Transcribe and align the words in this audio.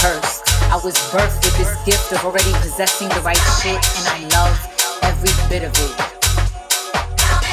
cursed. 0.00 0.48
I 0.72 0.80
was 0.80 0.96
birthed 1.12 1.44
with 1.44 1.56
this 1.60 1.72
gift 1.84 2.12
of 2.12 2.24
already 2.24 2.52
possessing 2.64 3.08
the 3.12 3.20
right 3.20 3.40
shit, 3.60 3.76
and 3.76 4.04
I 4.08 4.18
love 4.32 4.56
every 5.04 5.32
bit 5.52 5.60
of 5.60 5.72
it. 5.76 5.94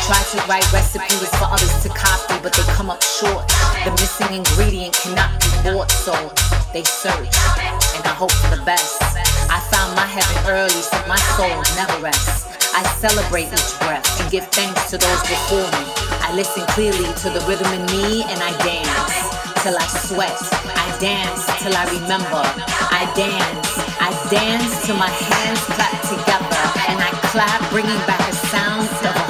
Try 0.08 0.22
to 0.32 0.40
write 0.48 0.64
recipes 0.72 1.28
for 1.36 1.52
others 1.52 1.76
to 1.84 1.90
copy, 1.90 2.40
but 2.40 2.56
they 2.56 2.64
come 2.72 2.90
up 2.90 3.04
short. 3.04 3.44
The 3.84 3.92
missing 4.00 4.32
ingredient 4.32 4.96
cannot 4.96 5.36
be 5.44 5.52
bought, 5.68 5.92
so 5.92 6.16
they 6.72 6.84
search, 6.84 7.36
and 8.00 8.04
I 8.08 8.16
hope 8.16 8.32
for 8.32 8.56
the 8.56 8.64
best. 8.64 9.04
I 9.52 9.60
found 9.68 9.96
my 10.00 10.08
heaven 10.08 10.38
early, 10.48 10.82
so 10.82 10.96
my 11.08 11.20
soul 11.36 11.52
never 11.76 12.00
rests. 12.00 12.48
I 12.72 12.84
celebrate 13.04 13.52
each 13.52 13.74
breath 13.84 14.08
and 14.22 14.32
give 14.32 14.48
thanks 14.56 14.90
to 14.92 14.98
those 14.98 15.22
before 15.28 15.68
me. 15.76 15.84
I 16.24 16.32
listen 16.36 16.64
clearly 16.72 17.12
to 17.24 17.28
the 17.30 17.44
rhythm 17.48 17.68
in 17.74 17.84
me 17.88 18.24
and 18.24 18.40
I 18.40 18.52
dance 18.64 19.27
till 19.64 19.78
I 19.78 19.88
sweat. 19.88 20.38
I 20.76 20.98
dance 21.00 21.46
till 21.62 21.74
I 21.74 21.86
remember. 22.00 22.44
I 22.92 23.04
dance. 23.16 23.70
I 24.00 24.12
dance 24.30 24.86
till 24.86 24.98
my 24.98 25.10
hands 25.10 25.62
clap 25.76 25.96
together 26.04 26.64
and 26.90 27.00
I 27.00 27.12
clap, 27.32 27.60
bringing 27.72 28.02
back 28.06 28.22
a 28.30 28.34
sound 28.34 28.88
of 29.06 29.27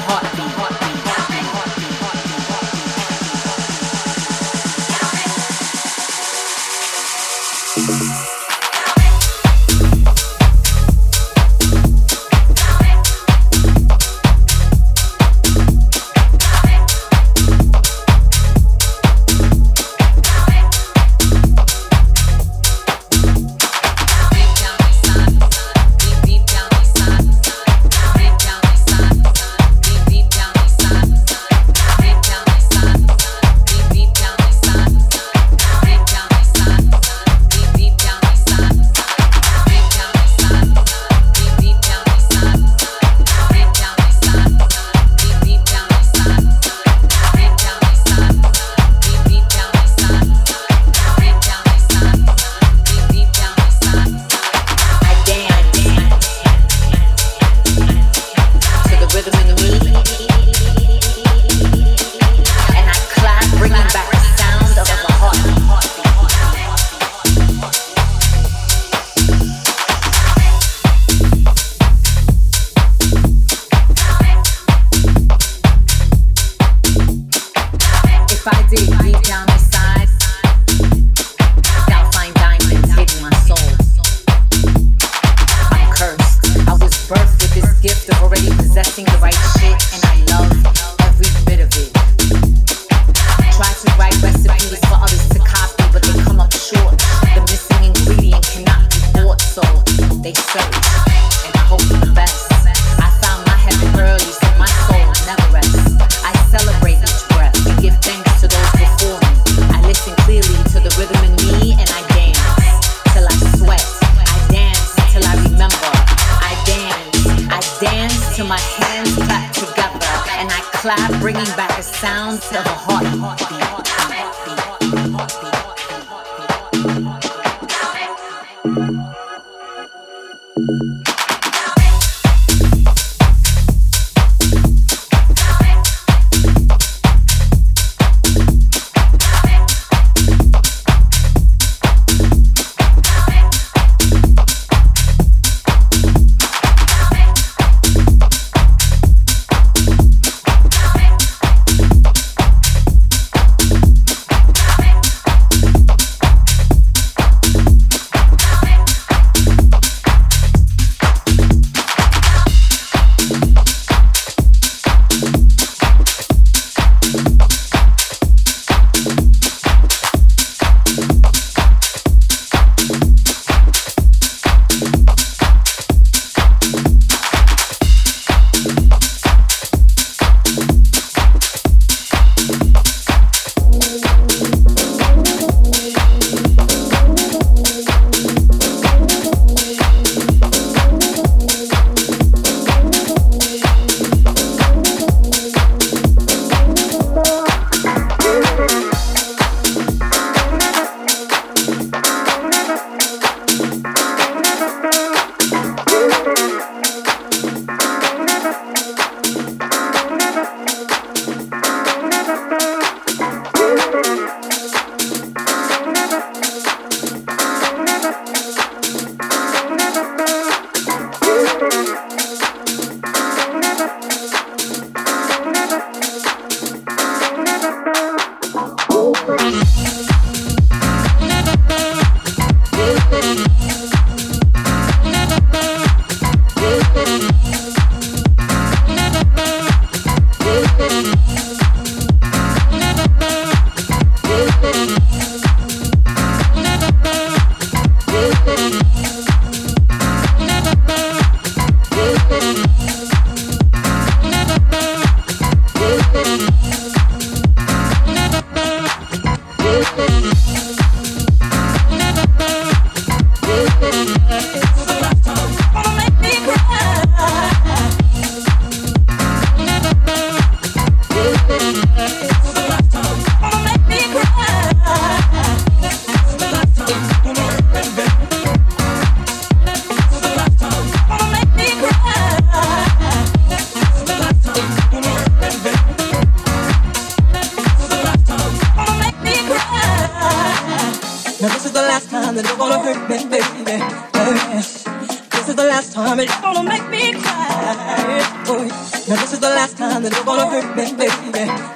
time 296.08 296.20
and 296.22 296.30
gonna 296.42 296.64
make 296.64 296.90
me 296.90 297.12
cry. 297.20 298.24
Oh, 298.48 298.64
yeah. 298.64 299.10
Now 299.10 299.16
this 299.22 299.34
is 299.34 299.40
the 299.40 299.50
last 299.50 299.78
time 299.78 300.04
that 300.04 300.14
you're 300.16 300.24
gonna 300.24 300.48
hurt 300.48 300.76
me, 300.78 300.86
baby. 300.96 301.12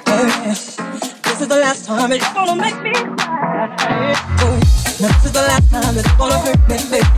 Oh, 0.06 0.24
yeah. 0.24 0.54
This 1.24 1.40
is 1.42 1.48
the 1.48 1.58
last 1.60 1.84
time 1.84 2.12
it's 2.12 2.32
gonna 2.32 2.56
make 2.56 2.80
me 2.82 2.92
cry. 2.92 3.68
Oh, 4.40 4.56
yeah. 4.56 5.02
Now 5.02 5.12
this 5.12 5.24
is 5.26 5.32
the 5.32 5.44
last 5.50 5.70
time 5.70 5.94
that 5.96 6.06
you're 6.06 6.16
gonna 6.16 6.38
hurt 6.38 6.60
me, 6.70 6.78
baby. 6.90 7.11